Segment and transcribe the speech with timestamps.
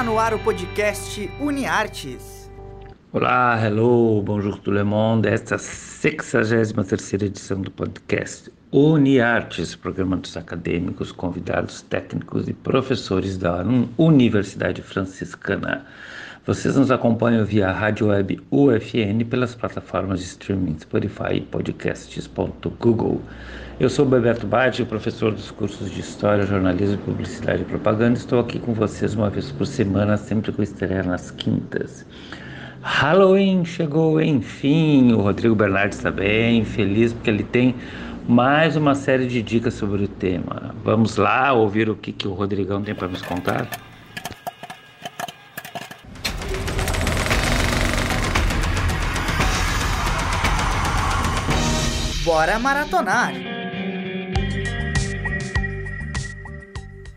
[0.00, 2.50] Está no ar o podcast UniArtes.
[3.12, 5.28] Olá, hello, bonjour tout le monde.
[5.28, 13.36] Esta é a 63 edição do podcast UniArtes, programa dos acadêmicos, convidados técnicos e professores
[13.36, 13.62] da
[13.98, 15.84] Universidade Franciscana.
[16.50, 23.22] Vocês nos acompanham via rádio web UFN pelas plataformas de streaming Spotify podcasts.google.
[23.78, 28.18] Eu sou Beberto Badi, professor dos cursos de História, Jornalismo, Publicidade e Propaganda.
[28.18, 32.04] Estou aqui com vocês uma vez por semana, sempre com estreia nas quintas.
[32.82, 35.12] Halloween chegou, enfim.
[35.12, 37.76] O Rodrigo Bernardes está bem, feliz porque ele tem
[38.28, 40.74] mais uma série de dicas sobre o tema.
[40.82, 43.68] Vamos lá ouvir o que, que o Rodrigão tem para nos contar?
[52.40, 53.34] Bora maratonar!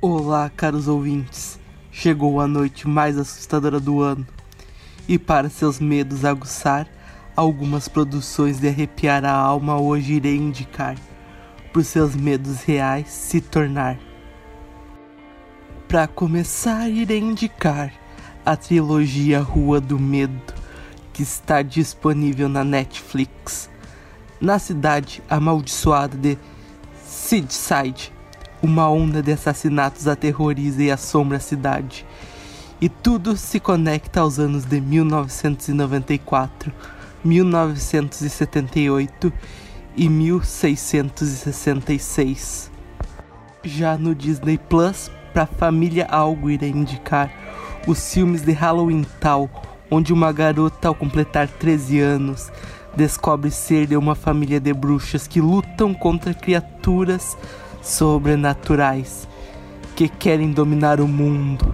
[0.01, 1.57] Olá, caros ouvintes.
[1.89, 4.27] Chegou a noite mais assustadora do ano.
[5.07, 6.89] E para seus medos aguçar,
[7.37, 10.97] algumas produções de arrepiar a alma hoje irei indicar,
[11.71, 13.97] por seus medos reais se tornar.
[15.87, 17.93] Para começar, irei indicar
[18.45, 20.53] a trilogia Rua do Medo,
[21.13, 23.71] que está disponível na Netflix
[24.39, 26.37] na cidade amaldiçoada de
[27.05, 28.13] Sidside.
[28.61, 32.05] Uma onda de assassinatos aterroriza e assombra a cidade.
[32.79, 36.73] E tudo se conecta aos anos de 1994,
[37.23, 39.31] 1978
[39.95, 42.71] e 1666.
[43.63, 47.31] Já no Disney Plus, para família algo irá indicar
[47.87, 49.49] os filmes de Halloween Tal,
[49.89, 52.51] onde uma garota ao completar 13 anos
[52.95, 57.37] descobre ser de uma família de bruxas que lutam contra criaturas
[57.81, 59.27] sobrenaturais
[59.95, 61.65] que querem dominar o mundo.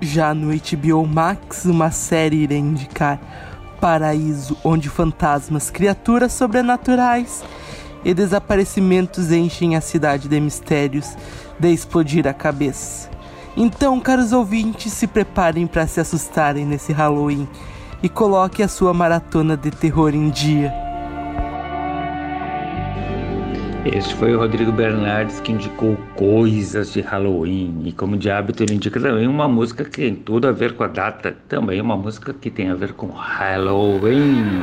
[0.00, 3.20] Já no HBO Max, uma série irá indicar
[3.80, 7.44] Paraíso, onde fantasmas, criaturas sobrenaturais
[8.04, 11.16] e desaparecimentos enchem a cidade de mistérios
[11.58, 13.10] de explodir a cabeça.
[13.56, 17.48] Então, caros ouvintes, se preparem para se assustarem nesse Halloween
[18.02, 20.72] e coloque a sua maratona de terror em dia.
[23.84, 27.82] Este foi o Rodrigo Bernardes que indicou coisas de Halloween.
[27.84, 30.84] E como de hábito, ele indica também uma música que tem tudo a ver com
[30.84, 34.62] a data, também uma música que tem a ver com Halloween.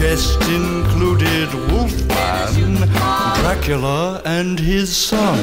[0.00, 2.76] Guests included Wolfman,
[3.40, 5.38] Dracula, and his son.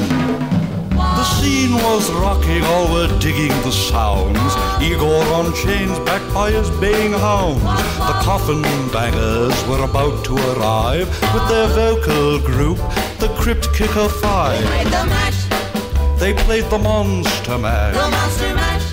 [0.90, 4.54] The scene was rocking, all were digging the sounds.
[4.82, 7.62] Igor on chains, backed by his baying hounds.
[7.62, 12.78] The coffin bangers were about to arrive with their vocal group,
[13.18, 14.60] the Crypt Kicker Five.
[14.60, 16.20] They played the mash.
[16.20, 17.94] They played the Monster Mash.
[17.94, 18.92] The monster mash.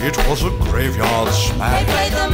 [0.00, 2.33] It was a graveyard They smash.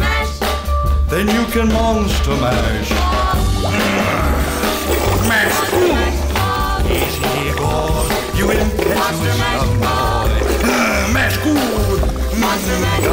[1.11, 2.89] Then you can Monster Mash.
[5.27, 5.59] Mash.
[6.87, 8.07] Easy, boy.
[8.37, 10.31] You impetuous young boy.
[11.11, 12.01] Mash good.
[12.39, 13.11] Monster mash.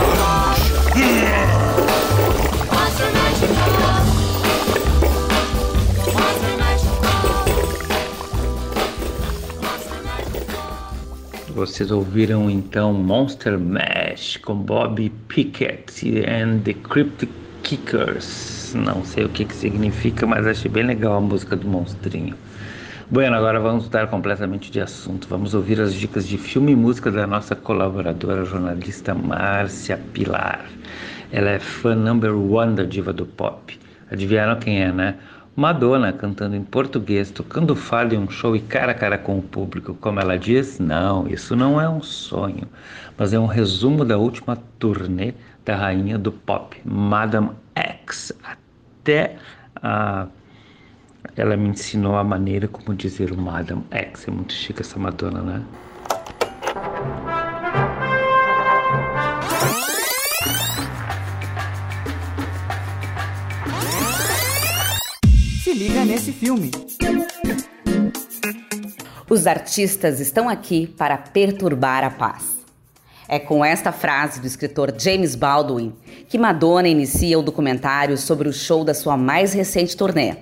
[11.49, 17.31] Vocês ouviram então Monster Mash com Bob Pickett and the Cryptic
[17.69, 18.73] Kickers.
[18.75, 22.35] Não sei o que, que significa, mas achei bem legal a música do monstrinho.
[23.11, 25.29] Bueno, agora vamos mudar completamente de assunto.
[25.29, 30.65] Vamos ouvir as dicas de filme e música da nossa colaboradora jornalista Márcia Pilar.
[31.31, 33.79] Ela é fã number one da diva do pop.
[34.11, 35.17] Adivinharam quem é, né?
[35.58, 39.43] Madonna cantando em português, tocando fado em um show e cara a cara com o
[39.43, 39.93] público.
[39.94, 42.69] Como ela diz, não, isso não é um sonho,
[43.16, 45.34] mas é um resumo da última turnê
[45.64, 48.32] da rainha do pop, Madame X.
[48.44, 49.37] Até
[49.75, 50.28] a
[51.37, 54.28] ela me ensinou a maneira como dizer o Madame X.
[54.28, 55.66] É muito chique essa Madonna, né?
[66.29, 66.71] Se liga nesse filme.
[69.31, 72.59] Os artistas estão aqui para perturbar a paz.
[73.27, 75.95] É com esta frase do escritor James Baldwin
[76.29, 80.37] que Madonna inicia o documentário sobre o show da sua mais recente turnê,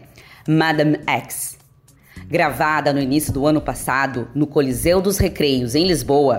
[0.49, 1.56] Madame X.
[2.29, 6.38] Gravada no início do ano passado no Coliseu dos Recreios, em Lisboa,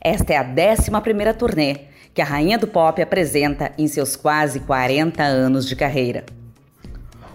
[0.00, 1.76] esta é a 11ª turnê
[2.12, 6.24] que a rainha do pop apresenta em seus quase 40 anos de carreira.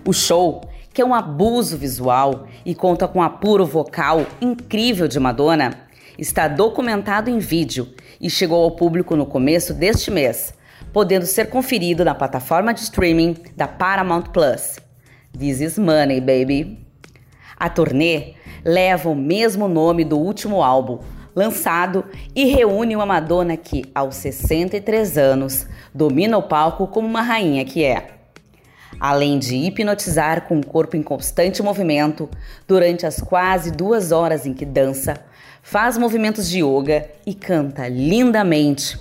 [0.05, 0.61] O show,
[0.93, 5.71] que é um abuso visual e conta com apuro vocal incrível de Madonna,
[6.17, 7.87] está documentado em vídeo
[8.19, 10.53] e chegou ao público no começo deste mês,
[10.91, 14.77] podendo ser conferido na plataforma de streaming da Paramount Plus.
[15.37, 16.85] This is money, baby.
[17.57, 18.33] A turnê
[18.65, 20.99] leva o mesmo nome do último álbum,
[21.35, 22.03] lançado
[22.35, 27.83] e reúne uma Madonna que, aos 63 anos, domina o palco como uma rainha que
[27.83, 28.18] é
[28.99, 32.29] além de hipnotizar com o corpo em constante movimento
[32.67, 35.23] durante as quase duas horas em que dança,
[35.61, 38.99] faz movimentos de yoga e canta lindamente.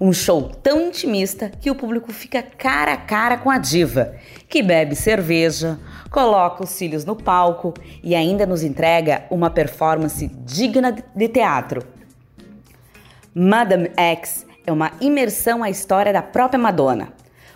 [0.00, 4.16] Um show tão intimista que o público fica cara a cara com a diva,
[4.48, 5.78] que bebe cerveja,
[6.10, 7.72] coloca os cílios no palco
[8.02, 11.82] e ainda nos entrega uma performance digna de teatro.
[13.32, 17.12] Madame X é uma imersão à história da própria Madonna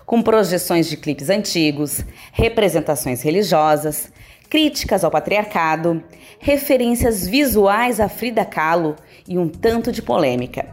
[0.08, 2.02] com projeções de clipes antigos,
[2.32, 4.10] representações religiosas,
[4.48, 6.02] críticas ao patriarcado,
[6.40, 8.96] referências visuais a Frida Kahlo
[9.28, 10.64] e um tanto de polêmica.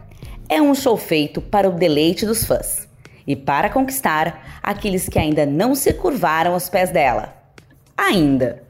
[0.48, 2.88] É um show feito para o deleite dos fãs
[3.28, 7.36] e para conquistar aqueles que ainda não se curvaram aos pés dela.
[7.98, 8.64] Ainda.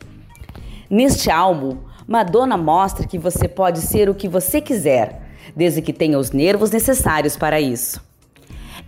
[0.90, 5.22] Neste álbum, Madonna mostra que você pode ser o que você quiser,
[5.56, 8.04] desde que tenha os nervos necessários para isso.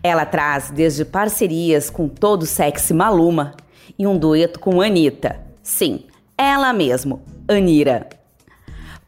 [0.03, 3.55] Ela traz desde parcerias com todo sexy Maluma
[3.97, 5.39] e um dueto com Anitta.
[5.63, 6.05] Sim,
[6.37, 8.07] ela mesmo, Anira.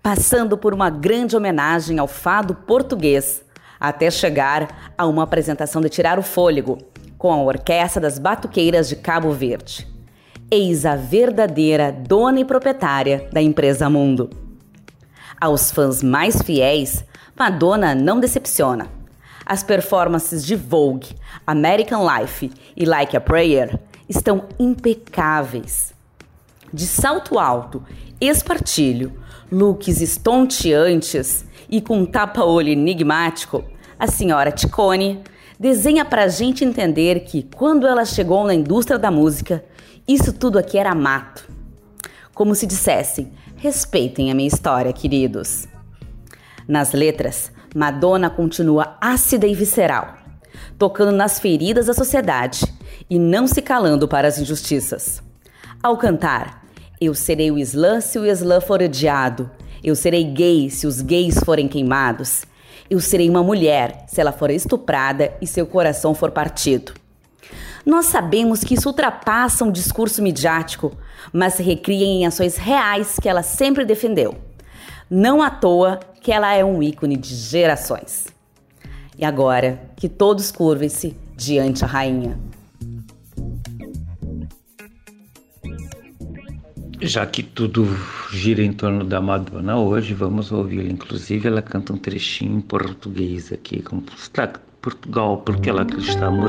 [0.01, 3.43] Passando por uma grande homenagem ao fado português,
[3.79, 6.79] até chegar a uma apresentação de tirar o fôlego
[7.17, 9.87] com a Orquestra das Batuqueiras de Cabo Verde.
[10.49, 14.29] Eis a verdadeira dona e proprietária da empresa Mundo.
[15.39, 17.05] Aos fãs mais fiéis,
[17.37, 18.98] Madonna não decepciona
[19.49, 21.07] as performances de Vogue,
[21.47, 25.91] American Life e Like a Prayer estão impecáveis.
[26.71, 27.83] De salto alto,
[28.21, 29.11] espartilho,
[29.51, 33.63] looks estonteantes e com um tapa-olho enigmático,
[33.97, 35.23] a senhora Ticone
[35.59, 39.65] desenha pra gente entender que quando ela chegou na indústria da música,
[40.07, 41.49] isso tudo aqui era mato.
[42.35, 45.67] Como se dissessem, respeitem a minha história, queridos.
[46.67, 50.15] Nas letras, Madonna continua ácida e visceral,
[50.77, 52.65] tocando nas feridas da sociedade
[53.09, 55.21] e não se calando para as injustiças.
[55.81, 56.65] Ao cantar,
[56.99, 59.49] eu serei o Islã se o Islã for odiado,
[59.83, 62.43] eu serei gay se os gays forem queimados,
[62.89, 66.93] eu serei uma mulher se ela for estuprada e seu coração for partido.
[67.85, 70.91] Nós sabemos que isso ultrapassa um discurso midiático,
[71.31, 74.48] mas se recria em ações reais que ela sempre defendeu.
[75.09, 78.27] Não à toa que ela é um ícone de gerações.
[79.17, 82.37] E agora, que todos curvem-se diante a rainha.
[87.01, 87.87] Já que tudo
[88.31, 90.89] gira em torno da Madonna hoje, vamos ouvi-la.
[90.89, 94.51] Inclusive, ela canta um trechinho em português aqui, como está
[94.81, 96.47] Portugal, porque ela está no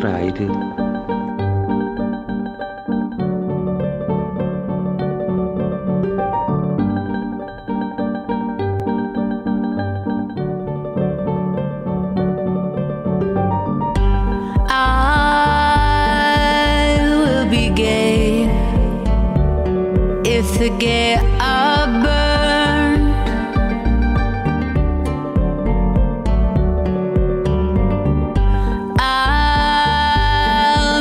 [20.60, 21.86] to get a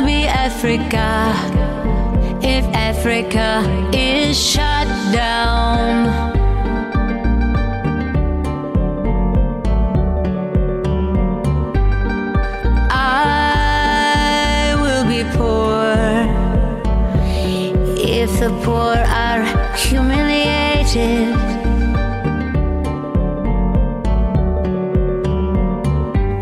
[0.06, 1.34] be Africa
[2.42, 4.69] if Africa is shy.
[18.64, 19.44] Poor are
[19.76, 21.36] humiliated.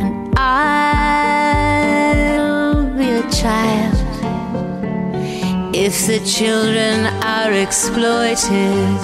[0.04, 1.68] And I'll
[2.98, 3.98] be a child
[5.76, 8.98] if the children are exploited.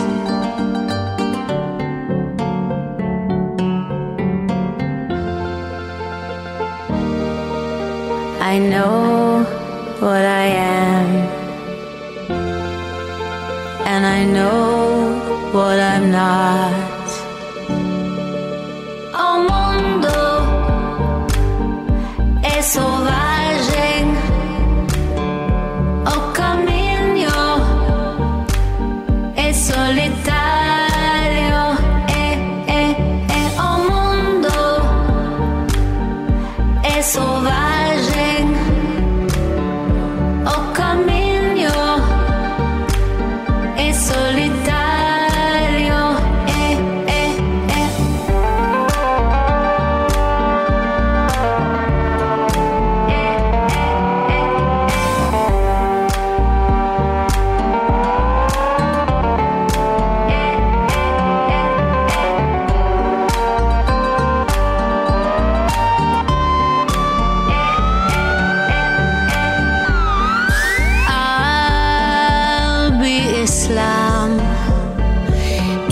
[8.53, 9.45] I know
[9.99, 10.72] what I am,
[14.23, 16.72] I know what I'm not.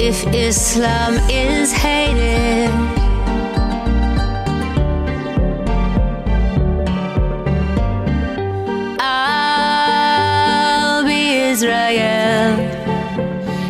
[0.03, 2.71] If Islam is hated.
[8.99, 12.57] I'll be Israel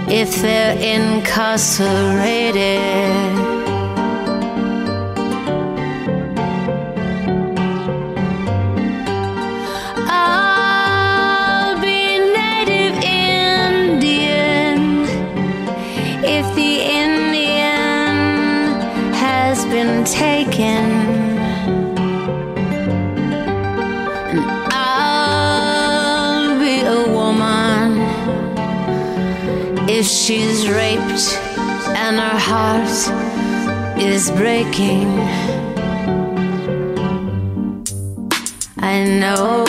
[0.09, 3.60] if they're incarcerated.
[30.71, 31.37] She's raped
[31.95, 32.87] and our heart
[33.99, 35.07] is breaking.
[38.77, 39.65] I know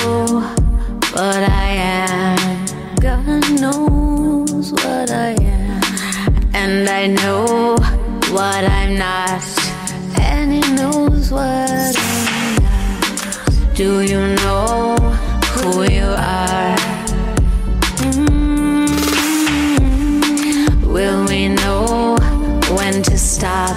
[1.13, 1.69] what I
[2.07, 2.67] am.
[2.97, 5.83] God knows what I am.
[6.55, 7.77] And I know
[8.31, 9.43] what I'm not.
[10.21, 13.75] And He knows what I'm not.
[13.75, 14.97] Do you know
[15.55, 16.82] who you are?
[23.43, 23.77] Stop?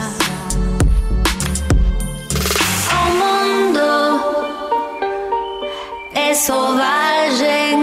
[2.98, 3.90] O mundo
[6.14, 7.78] é selvagem.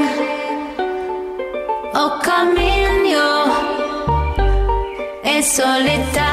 [1.94, 3.30] O caminho
[5.24, 6.31] é solitário.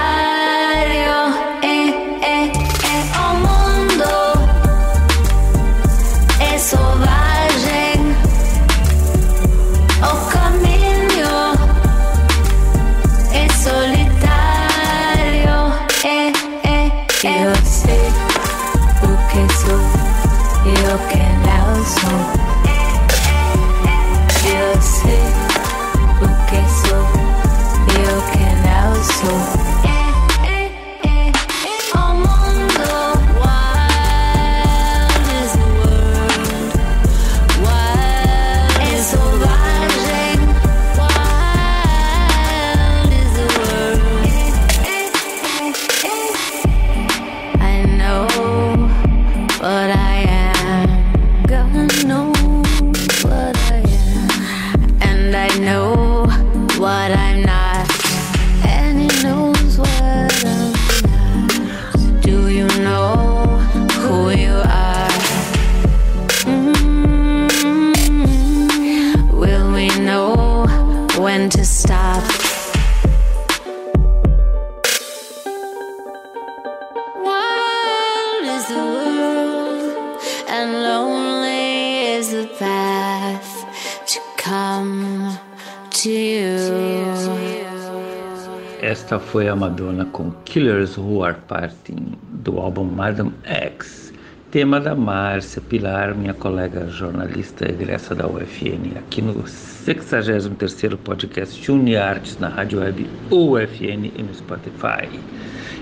[89.10, 94.14] Esta foi a Madonna com Killers Who Are Parting, do álbum Madam X,
[94.52, 102.38] tema da Márcia Pilar, minha colega jornalista egressa da UFN, aqui no 63º podcast Uniartes
[102.38, 105.10] na rádio web UFN e no Spotify.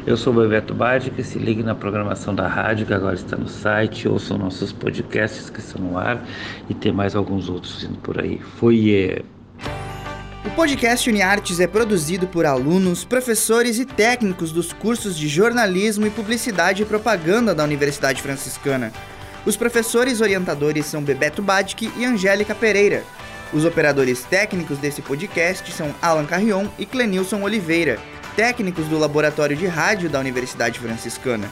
[0.06, 3.36] Eu sou o Bebeto Badi, que se ligue na programação da rádio, que agora está
[3.36, 6.26] no site, ouçam nossos podcasts que estão no ar
[6.70, 8.40] e tem mais alguns outros vindo por aí.
[8.40, 9.22] Foi...
[10.48, 16.10] O podcast UniArtes é produzido por alunos, professores e técnicos dos cursos de jornalismo e
[16.10, 18.94] publicidade e propaganda da Universidade Franciscana.
[19.46, 23.04] Os professores orientadores são Bebeto Badic e Angélica Pereira.
[23.52, 28.00] Os operadores técnicos desse podcast são Alan Carrion e Clenilson Oliveira,
[28.38, 31.52] técnicos do Laboratório de Rádio da Universidade Franciscana.